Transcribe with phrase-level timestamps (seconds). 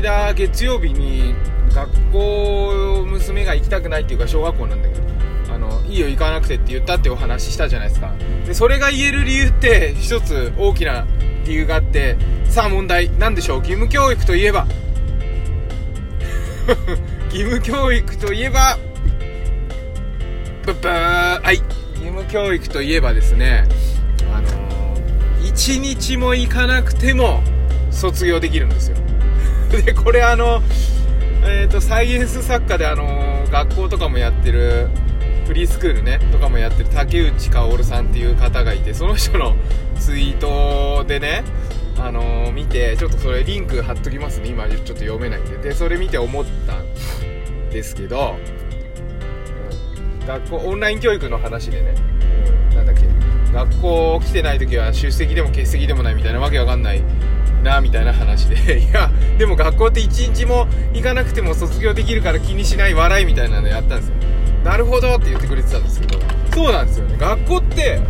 [0.00, 1.34] 間月曜日に
[1.74, 5.02] 学校娘が行きたくないっていうか小学校なんだけど
[5.54, 8.12] あのいいよ行かなくてって言ったってお話ししたじゃないですか。
[8.46, 11.06] でそれが言える理由って一つ大きな
[11.44, 13.58] 理由があってさあ問題何でしょう？
[13.58, 14.66] 義務教育といえば。
[17.30, 18.78] 義務教育といえば
[20.64, 21.56] ブブーはい。
[21.56, 23.66] 義務教育といえばですね
[24.32, 27.42] あのー、一日も行かなくても
[27.90, 28.96] 卒業できるんですよ。
[29.84, 30.62] でこれあの
[31.42, 34.88] えーと、サイエンス作家で、あのー、学校とかもやってる
[35.46, 39.56] フリースクールねとかもやってる竹内薫さんっていう方がいてその人の
[39.98, 41.42] ツイートでね
[41.98, 44.48] あのー、見てちょっとそれリンク貼っときますね。
[44.48, 45.56] 今ちょっと読めないんで。
[45.56, 46.84] でそれ見て思ったん
[47.70, 48.36] ですけど、
[50.20, 51.94] うん、学校オンライン教育の話でね、
[52.70, 53.02] うん、なんだっけ
[53.52, 57.02] 学校来てない時は出席でも欠席でもないみたいなわけわかんない
[57.62, 58.78] なみたいな話で。
[58.80, 64.14] いやでも学校って一日も行かなくても卒業できるから気にしない笑いみたいなのやったんですよ。
[64.64, 66.18] なるほどって言ってくれてたんですけど。
[66.52, 67.16] そうなんですよね。
[67.18, 68.00] 学校って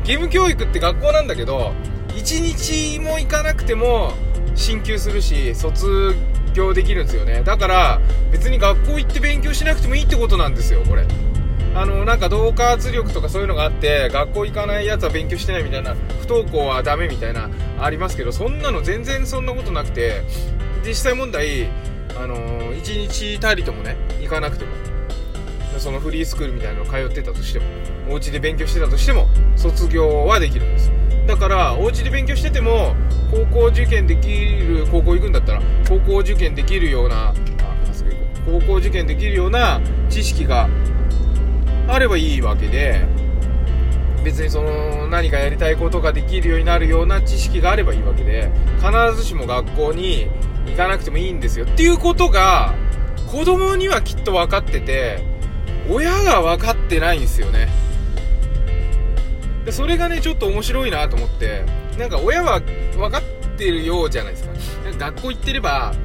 [0.00, 1.72] 義務教育って学校なんだけど
[2.14, 4.12] 1日も行かなくても
[4.54, 6.14] 進級するし卒
[6.54, 7.42] 業できるんですよね。
[7.44, 8.00] だから
[8.32, 11.04] 別に学校行って勉強しなくてもいいってことなんですよこれ。
[11.78, 17.48] あのなんか同化圧力とかそういうのがあって学校行かないやつは勉強してないみたいな不登校はダメみたいな
[17.78, 20.24] ありますけどそんなの全然そんなことなくて
[20.84, 21.68] 実際問題
[22.16, 22.34] あの
[22.74, 24.72] 1日たりともね行かなくても
[25.78, 27.66] そのフリースクールみたいなの通ってたとしても
[28.10, 30.90] お家で勉強してたとしても卒業はできるんです。
[31.28, 32.96] だからお家で勉強してても
[33.30, 37.34] 高校受験できる高校行くんだったら高校受験できるようなあ
[38.44, 40.68] 高校受験できるような知識が
[41.88, 43.06] あればいいわけで
[44.22, 50.28] 別にその何かやりたいことができるようになるような知識があればいいわけで必ずしも学校に
[50.66, 51.64] 行かなくてもいいんですよ。
[51.64, 52.74] っていうことが
[53.30, 55.24] 子供にはきっと分かってて
[55.90, 57.68] 親が分かってないんですよね。
[59.64, 61.64] でそれがねちょっと面白いなと思って
[61.98, 63.22] なんか親は分かっ
[63.56, 64.50] てるようじゃないですか。
[64.98, 65.94] 学校行ってれば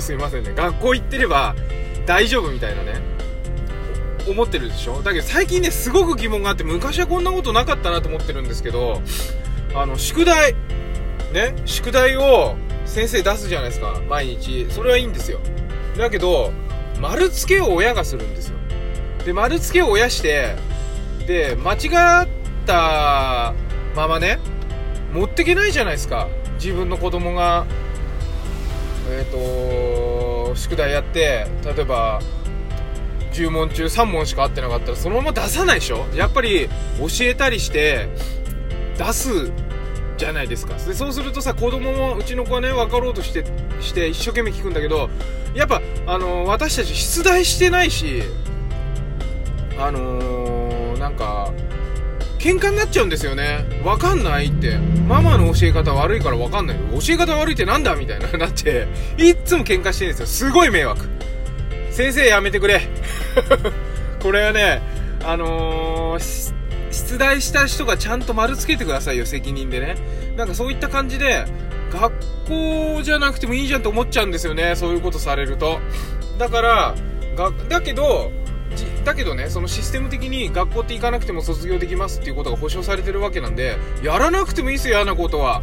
[0.00, 0.52] すいませんね。
[0.56, 1.54] 学校行ってれば
[2.10, 3.00] 大丈夫みたいなね。
[4.28, 5.00] 思ってるでしょ？
[5.00, 9.00] だけど最近ねすごく疑問があって昔はこんなことなかったなと思ってるんですけど
[9.76, 10.56] あの宿題。
[11.32, 11.54] ね？
[11.66, 14.02] 宿題を先生出すじゃないですか。
[14.08, 14.66] 毎日。
[14.70, 15.38] それはいいんですよ。
[15.96, 16.50] だけど
[17.00, 18.56] 丸付けを親がするんですよ。
[19.24, 20.56] で丸付けを親して
[21.28, 22.28] で間違っ
[22.66, 23.54] た
[23.94, 24.40] ままね
[25.12, 26.26] 持ってけないじゃないですか。
[26.54, 27.66] 自分の子供が。
[29.08, 29.38] えっ、ー、と
[30.54, 32.20] 宿題やって例えば
[33.32, 36.04] 10問中3問しか合ってなかったらそのまま出さないでしょ？
[36.14, 36.68] やっぱり
[36.98, 38.08] 教えたりして
[38.98, 39.52] 出す
[40.18, 40.74] じゃないですか。
[40.74, 43.44] でそうするとさ子供もうちの子はね分かろうとして
[43.80, 45.08] して一生懸命聞くんだけど
[45.54, 48.22] やっぱあの私たち出題してないし
[49.78, 50.19] あの、
[52.40, 53.66] 喧嘩になっちゃうんですよね。
[53.84, 54.78] わかんないって。
[54.78, 60.26] ママの教え方悪いからわかんない教え方悪いってなんだみたいななって、いっつも喧嘩してるんですよ。
[60.26, 61.06] すごい迷惑。
[61.90, 62.80] 先生やめてくれ。
[64.22, 64.80] これはね、
[65.22, 66.54] あのー、
[66.90, 69.96] 出題した人がちゃんと丸つけてくださいよ、責任でね。
[70.38, 71.44] なんかそういった感じで、
[71.92, 72.14] 学
[72.96, 74.76] 校じゃなくてもいいじゃんって思っちゃうんですよね。
[74.76, 75.78] そういうことされると。
[76.38, 76.94] だから、
[77.36, 78.32] が、だけど、
[79.04, 85.62] だけどねそのシステム的に学校って行かなくても卒業できますっていうことが保証されてるわけなんでやらなくてもいいですよ嫌なことは。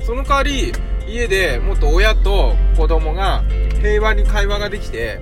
[0.00, 0.72] その代わり
[1.06, 3.44] 家でもっと親と子供が
[3.80, 5.20] 平和に会話ができて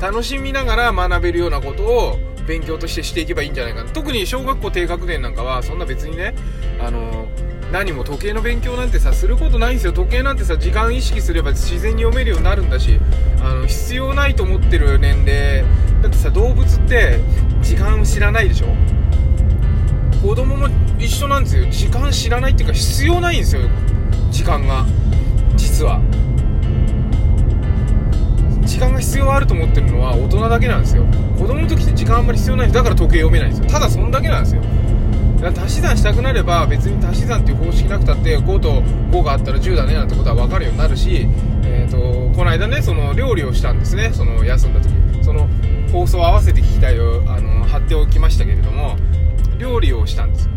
[0.00, 3.90] 楽しみながら学べるようなことを勉強としてしていけばいいんじゃないかな。
[3.90, 6.34] 特に小学校低学年なんかはそんな別にね
[6.80, 7.26] あの
[7.74, 9.92] 何も時計の勉強なんてさすることないんですよ。
[9.92, 13.00] 時計なんてさ時間意識すれば自然に読めるようになるんだし
[13.42, 15.64] あの必要ないと思ってる年齢。
[16.00, 17.18] だってさ動物って
[17.62, 18.68] 時間を知らないでしょ。
[20.22, 20.68] 子供も
[21.00, 21.66] 一緒なんですよ。
[21.68, 23.62] 時間知らないっていうか必要ないんですよ。
[24.30, 24.86] 時間が。
[25.56, 26.00] 実は。
[28.64, 31.04] 時間が必要あると思ってるのは大人だけなんですよ。
[31.36, 33.66] 子供の時って時間あんまり必要ないんでだから時計読めないんですよ。
[33.68, 34.62] ただそんだけなんですよ。
[35.50, 41.26] 足し算したくなれば別に足し算っていう方式なくたって5と5があったら10だねなんてことは分かるようになるし、
[41.64, 44.92] えーと、この間ねその料理をしたんですねその休んだ時
[45.22, 45.48] その
[45.92, 48.96] 放送を合わせて聞きたいをあの貼っておきましたけれども
[49.58, 50.48] 料理をしたんです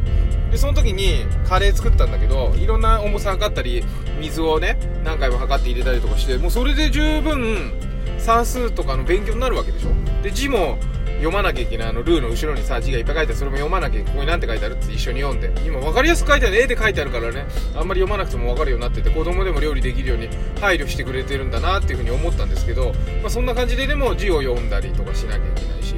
[0.52, 3.84] でその時にカレー作ったんだけどいろんな重さ測ったり
[4.20, 7.74] 水をね何回も測って入れたりとかしてもうそれで十分
[8.18, 9.90] 算数とかの勉強になるわけでしょ。
[10.24, 10.78] で字も
[11.18, 13.36] 読まなきゃいけないあのルーの後ろにさ字がいっぱい書いてある。
[13.36, 15.52] それも読まなきゃここに何て書いてあるって一緒に読んで。
[15.66, 17.46] 今分かりやすく書いてある絵で書いてあるからね。
[17.76, 20.30] あんまり読まなくても分かるようになってて子供でも料理できるように
[20.62, 25.96] 配慮してくれてるんだなっていうふうに思ったんですけど、まあ、そんな感じででも字を読んだりとかしなきゃいけないし。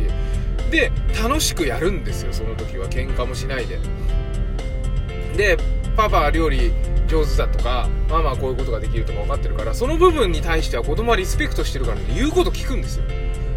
[0.71, 2.87] で楽しくやるんですよその時は。
[2.89, 3.79] 喧嘩もしないで。
[5.35, 5.57] で
[5.95, 6.71] パパは料理
[7.07, 13.05] 上手だとかママはこういうことができるとか分かってるからその部分に対しては子供はリスペクトしてるから、ね、言うこと聞くんですよ。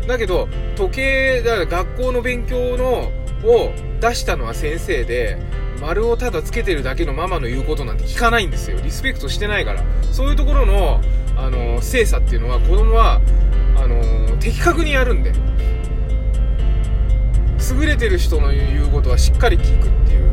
[0.06, 3.12] だけど時計だから学校の勉強の
[3.44, 5.38] を出したのは先生で
[5.80, 8.78] 丸をただつけてるだけのママの言うことなんて聞かないんですよ。
[8.80, 9.82] リスペクトしてないから。
[10.12, 11.00] そういうところの、
[11.36, 13.20] あの精査っていうのは子供は
[13.76, 15.32] あの的確にやるんで。
[17.80, 20.32] 優れてる人の言うことはしっかり聞くっていう。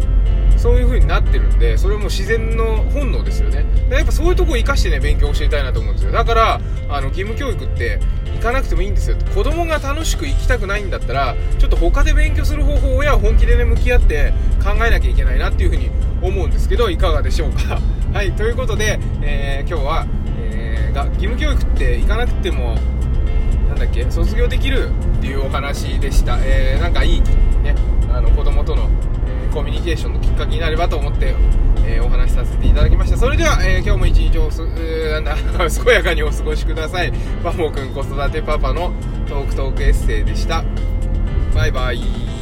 [0.58, 3.66] そういう風になってるんでそれはも自然の本能ですよね。
[3.90, 6.12] やっぱそういうとこを生かしてね勉強を教えたいなと思うんですよ。
[6.12, 8.00] だからあの義務教育って
[8.36, 9.18] 行かなくてもいいんですよ。
[9.34, 14.34] 子供が楽しく行きたくないんだったらちょっと他で勉強する方法を親は本気でね向き合って
[14.64, 15.90] 考えなきゃいけないなっていう風に
[16.22, 17.80] 思うんですけどいかがでしょうか。
[18.14, 20.08] はいということで、えー、今日は、
[20.52, 22.76] えー、が義務教育って行かなくても
[23.68, 27.22] なんだっけ卒業できるっていうお話でした、えー、なんかいい、
[27.64, 27.76] ね、
[28.12, 28.90] あの子供との、
[29.28, 31.36] えー、コミュニケーションのきっかけになればと思って、
[31.86, 33.18] えー、お話しさせていただきました。
[33.18, 34.62] それでは、え今日も一日おす、
[35.12, 37.12] なんだ 健やかにお過ごしください。
[37.44, 38.94] パモくん子育てパパの
[39.28, 40.64] トークトークエッセイでした。
[41.54, 42.39] バイバイ。